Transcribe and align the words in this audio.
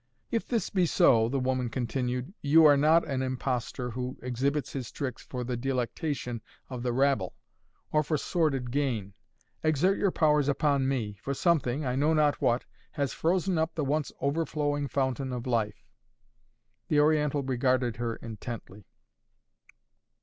"If 0.31 0.47
this 0.47 0.71
be 0.71 0.87
so," 0.87 1.29
the 1.29 1.39
woman 1.39 1.69
continued, 1.69 2.29
"if 2.29 2.33
you 2.41 2.65
are 2.65 2.75
not 2.75 3.07
an 3.07 3.21
impostor 3.21 3.91
who 3.91 4.17
exhibits 4.23 4.73
his 4.73 4.91
tricks 4.91 5.21
for 5.21 5.43
the 5.43 5.55
delectation 5.55 6.41
of 6.71 6.81
the 6.81 6.91
rabble, 6.91 7.35
or 7.91 8.01
for 8.01 8.17
sordid 8.17 8.71
gain 8.71 9.13
exert 9.63 9.99
your 9.99 10.09
powers 10.09 10.47
upon 10.47 10.87
me, 10.87 11.19
for 11.21 11.35
something, 11.35 11.85
I 11.85 11.95
know 11.95 12.15
not 12.15 12.41
what, 12.41 12.65
has 12.93 13.13
frozen 13.13 13.59
up 13.59 13.75
the 13.75 13.85
once 13.85 14.11
overflowing 14.19 14.87
fountain 14.87 15.31
of 15.31 15.45
life." 15.45 15.85
The 16.87 16.99
Oriental 16.99 17.43
regarded 17.43 17.97
her 17.97 18.15
intently. 18.15 18.87